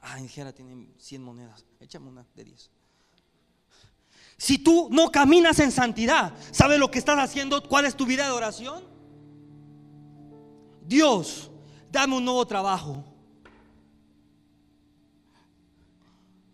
[0.00, 2.70] ay, Jera tiene 100 monedas, échame una de 10.
[4.38, 7.62] Si tú no caminas en santidad, ¿sabes lo que estás haciendo?
[7.68, 8.82] ¿Cuál es tu vida de oración?
[10.86, 11.50] Dios,
[11.90, 13.04] dame un nuevo trabajo.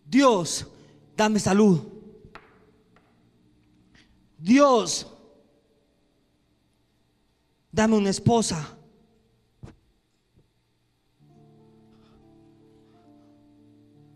[0.05, 0.66] Dios,
[1.16, 1.87] dame salud.
[4.39, 5.07] Dios,
[7.70, 8.74] dame una esposa.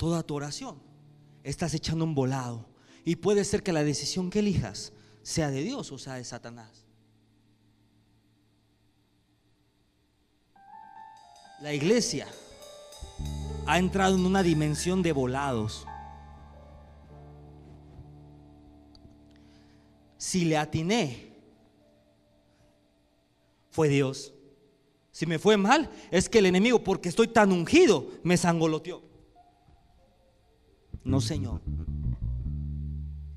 [0.03, 0.82] Toda tu oración
[1.44, 2.66] estás echando un volado.
[3.05, 4.92] Y puede ser que la decisión que elijas
[5.22, 6.84] sea de Dios o sea de Satanás.
[11.61, 12.26] La iglesia
[13.64, 15.86] ha entrado en una dimensión de volados.
[20.18, 21.32] Si le atiné,
[23.70, 24.34] fue Dios.
[25.12, 29.12] Si me fue mal, es que el enemigo, porque estoy tan ungido, me sangoloteó.
[31.05, 31.61] No, Señor.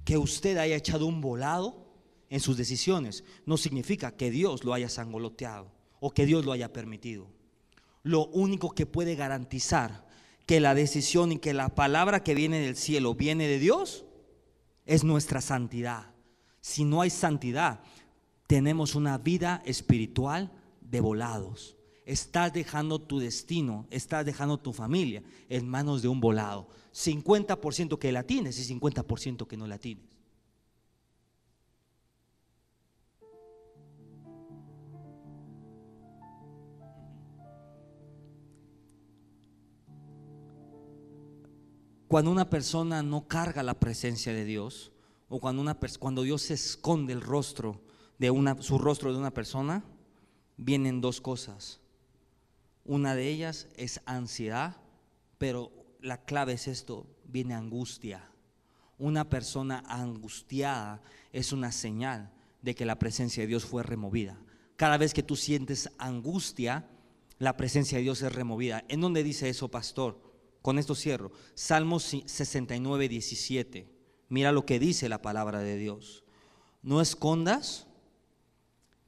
[0.04, 1.86] Que usted haya echado un volado
[2.30, 6.74] en sus decisiones no significa que Dios lo haya sangoloteado o que Dios lo haya
[6.74, 7.36] permitido
[8.06, 10.06] lo único que puede garantizar
[10.46, 14.06] que la decisión y que la palabra que viene del cielo viene de Dios
[14.86, 16.14] es nuestra santidad.
[16.62, 17.80] Si no hay santidad,
[18.46, 20.52] tenemos una vida espiritual
[20.82, 21.78] de volados.
[22.06, 26.68] Estás dejando tu destino, estás dejando tu familia en manos de un volado.
[26.96, 30.06] 50% que la tienes y 50% que no la tienes.
[42.08, 44.94] Cuando una persona no carga la presencia de Dios,
[45.28, 47.82] o cuando, una, cuando Dios esconde el rostro
[48.20, 49.84] de una, su rostro de una persona,
[50.56, 51.82] vienen dos cosas.
[52.86, 54.78] Una de ellas es ansiedad,
[55.38, 58.30] pero la clave es esto, viene angustia.
[58.98, 61.02] Una persona angustiada
[61.34, 62.32] es una señal
[62.62, 64.40] de que la presencia de Dios fue removida.
[64.78, 66.88] Cada vez que tú sientes angustia,
[67.40, 68.86] la presencia de Dios es removida.
[68.88, 70.22] ¿En dónde dice eso, pastor?
[70.62, 71.32] Con esto cierro.
[71.54, 73.90] Salmos 69, 17.
[74.30, 76.24] Mira lo que dice la palabra de Dios.
[76.82, 77.88] No escondas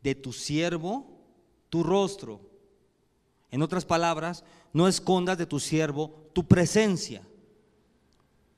[0.01, 1.17] de tu siervo
[1.69, 2.41] tu rostro.
[3.51, 4.43] En otras palabras,
[4.77, 7.27] no escondas de tu siervo tu presencia,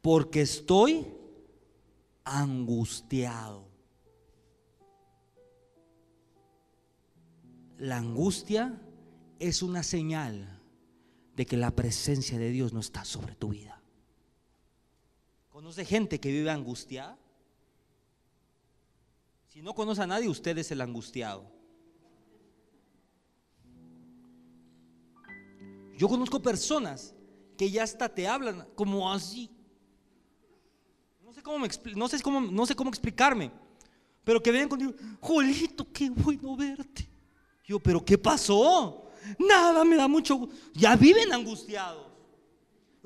[0.02, 1.08] porque estoy
[2.26, 3.66] angustiado.
[7.78, 8.82] La angustia
[9.40, 10.60] es una señal
[11.38, 13.82] de que la presencia de Dios no está sobre tu vida.
[15.48, 17.18] ¿Conoce gente que vive angustiada?
[19.48, 21.59] Si no conoce a nadie, usted es el angustiado.
[26.00, 27.14] Yo conozco personas
[27.58, 29.52] que ya hasta te hablan como así.
[31.22, 33.52] No sé cómo, no sé cómo, no sé cómo explicarme,
[34.24, 37.10] pero que vienen contigo, Jolito, qué bueno verte.
[37.66, 39.12] Yo, pero ¿qué pasó?
[39.38, 40.48] Nada me da mucho.
[40.74, 42.08] Ya viven angustiados.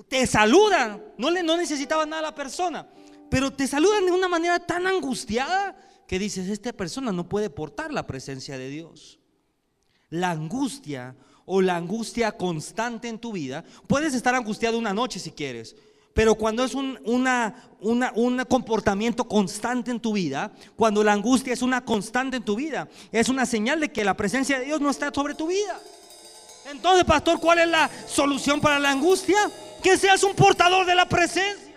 [0.08, 1.04] Te saludan.
[1.18, 2.88] No, le, no necesitaban nada a la persona.
[3.28, 5.76] Pero te saludan de una manera tan angustiada
[6.08, 9.20] que dices, esta persona no puede portar la presencia de Dios.
[10.12, 11.16] La angustia
[11.46, 15.76] o la angustia constante en tu vida, puedes estar angustiado una noche si quieres,
[16.14, 21.62] pero cuando es un, una, un comportamiento constante en tu vida, cuando la angustia es
[21.62, 24.92] una constante en tu vida, es una señal de que la presencia de Dios no
[24.92, 25.80] está sobre tu vida.
[26.72, 29.38] Entonces, pastor, ¿cuál es la solución para la angustia?
[29.82, 31.74] Que seas un portador de la presencia.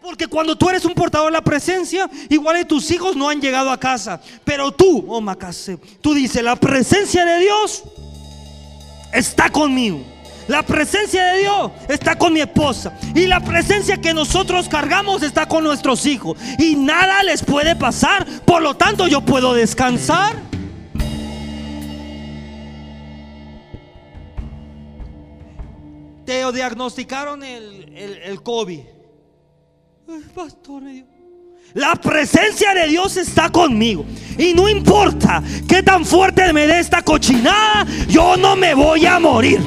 [0.00, 3.40] Porque cuando tú eres un portador de la presencia, igual de tus hijos no han
[3.40, 4.20] llegado a casa.
[4.44, 7.82] Pero tú, oh Macase, tú dices, la presencia de Dios
[9.12, 10.02] está conmigo.
[10.50, 12.92] La presencia de Dios está con mi esposa.
[13.14, 16.36] Y la presencia que nosotros cargamos está con nuestros hijos.
[16.58, 18.26] Y nada les puede pasar.
[18.44, 20.34] Por lo tanto, yo puedo descansar.
[26.24, 28.80] Te diagnosticaron el, el, COVID.
[30.34, 30.82] pastor,
[31.74, 34.04] La presencia de Dios está conmigo.
[34.38, 39.18] Y no importa qué tan fuerte me dé esta cochinada, yo no me voy a
[39.18, 39.60] morir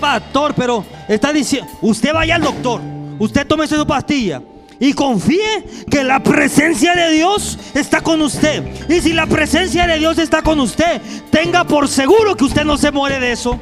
[0.00, 2.80] pastor, pero está diciendo, usted vaya al doctor,
[3.18, 4.42] usted tome su pastilla
[4.80, 8.64] y confíe que la presencia de Dios está con usted.
[8.88, 12.78] Y si la presencia de Dios está con usted, tenga por seguro que usted no
[12.78, 13.60] se muere de eso.